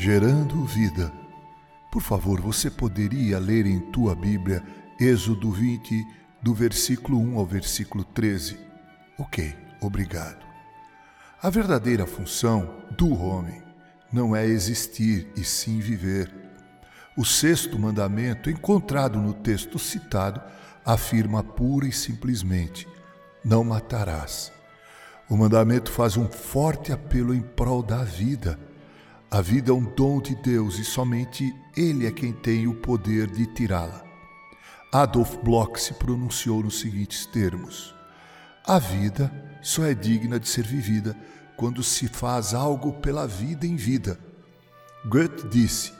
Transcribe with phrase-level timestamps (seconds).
[0.00, 1.12] gerando vida.
[1.92, 4.64] Por favor, você poderia ler em tua Bíblia
[4.98, 6.06] Êxodo 20,
[6.40, 8.58] do versículo 1 ao versículo 13?
[9.18, 10.42] Ok, obrigado.
[11.42, 13.62] A verdadeira função do homem
[14.10, 16.32] não é existir e sim viver.
[17.14, 20.40] O sexto mandamento, encontrado no texto citado,
[20.82, 22.88] afirma pura e simplesmente:
[23.44, 24.50] não matarás.
[25.28, 28.69] O mandamento faz um forte apelo em prol da vida.
[29.32, 33.28] A vida é um dom de Deus e somente Ele é quem tem o poder
[33.30, 34.02] de tirá-la.
[34.92, 37.94] Adolf Bloch se pronunciou nos seguintes termos:
[38.66, 41.16] A vida só é digna de ser vivida
[41.56, 44.18] quando se faz algo pela vida em vida.
[45.06, 45.92] Goethe disse: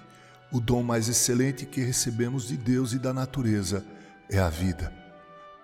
[0.50, 3.84] O dom mais excelente que recebemos de Deus e da natureza
[4.28, 4.92] é a vida.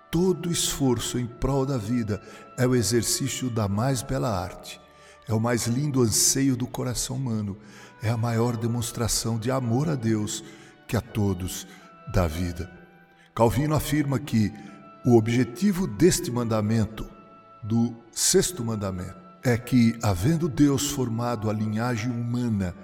[0.09, 2.21] Todo esforço em prol da vida
[2.57, 4.79] é o exercício da mais bela arte,
[5.27, 7.57] é o mais lindo anseio do coração humano,
[8.01, 10.43] é a maior demonstração de amor a Deus
[10.87, 11.67] que a todos
[12.13, 12.71] dá vida.
[13.35, 14.51] Calvino afirma que
[15.05, 17.07] o objetivo deste mandamento,
[17.63, 22.75] do sexto mandamento, é que, havendo Deus formado a linhagem humana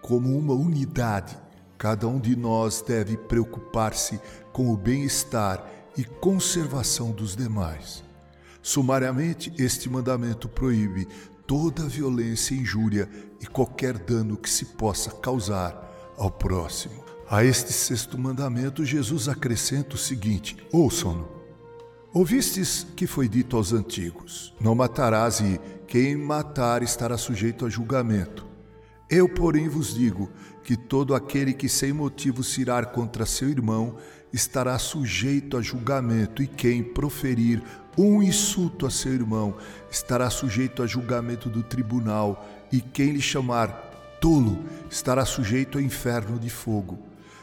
[0.00, 1.36] como uma unidade,
[1.78, 4.20] cada um de nós deve preocupar-se
[4.52, 5.64] com o bem-estar
[5.96, 8.04] e conservação dos demais.
[8.62, 11.08] Sumariamente, este mandamento proíbe
[11.46, 13.08] toda violência, injúria
[13.40, 17.02] e qualquer dano que se possa causar ao próximo.
[17.28, 21.28] A este sexto mandamento, Jesus acrescenta o seguinte: ouçam-no.
[22.12, 28.51] Ouvistes que foi dito aos antigos: Não matarás, e quem matar estará sujeito a julgamento.
[29.08, 30.30] Eu, porém, vos digo
[30.62, 33.96] que todo aquele que sem motivo se irar contra seu irmão
[34.32, 37.62] estará sujeito a julgamento, e quem proferir
[37.96, 39.54] um insulto a seu irmão
[39.90, 43.68] estará sujeito a julgamento do tribunal, e quem lhe chamar
[44.20, 46.98] tolo estará sujeito ao inferno de fogo.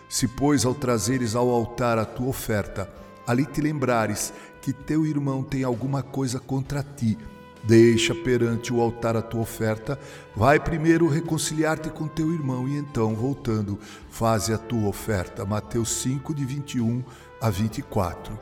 [0.10, 2.90] Se, pois, ao trazeres ao altar a tua oferta,
[3.28, 7.16] ali te lembrares que teu irmão tem alguma coisa contra ti,
[7.64, 10.00] Deixa perante o altar a tua oferta,
[10.36, 13.78] vai primeiro reconciliar-te com teu irmão e então, voltando,
[14.10, 15.46] faze a tua oferta.
[15.46, 17.04] Mateus 5, de 21
[17.42, 18.40] a 24.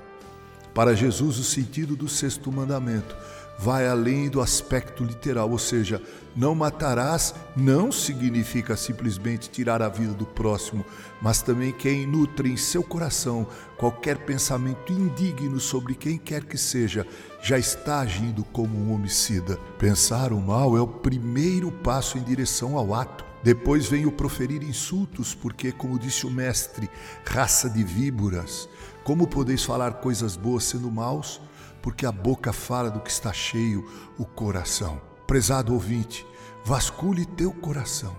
[0.74, 3.16] Para Jesus, o sentido do sexto mandamento
[3.58, 6.02] vai além do aspecto literal, ou seja,
[6.36, 10.86] não matarás não significa simplesmente tirar a vida do próximo,
[11.20, 17.08] mas também quem nutre em seu coração qualquer pensamento indigno sobre quem quer que seja,
[17.48, 19.58] já está agindo como um homicida.
[19.80, 23.24] Pensar o mal é o primeiro passo em direção ao ato.
[23.42, 26.90] Depois vem o proferir insultos, porque, como disse o mestre,
[27.26, 28.68] raça de víboras,
[29.06, 31.40] como podeis falar coisas boas sendo maus?
[31.82, 35.00] porque a boca fala do que está cheio o coração.
[35.26, 36.28] Prezado ouvinte,
[36.66, 38.14] vasculhe teu coração,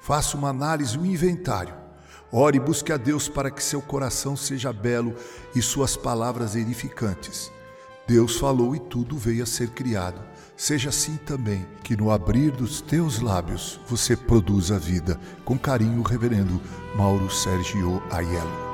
[0.00, 1.74] faça uma análise, um inventário.
[2.32, 5.14] Ore e busque a Deus para que seu coração seja belo
[5.54, 7.52] e suas palavras edificantes.
[8.10, 10.20] Deus falou e tudo veio a ser criado.
[10.56, 15.16] Seja assim também, que no abrir dos teus lábios você produza vida.
[15.44, 16.60] Com carinho, Reverendo
[16.96, 18.69] Mauro Sérgio Aiello.